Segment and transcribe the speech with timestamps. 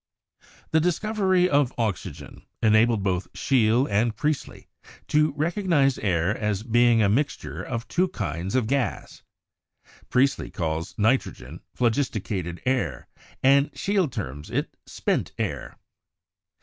[0.71, 4.67] The discovery of oxygen enabled both Scheele and Priestley
[5.09, 9.21] to recognize air as being a mixture of two kinds of gas;
[10.09, 13.09] Priestley calls nitrogen Thlogisticated air/
[13.43, 15.77] and Scheele terms it 'spent air.'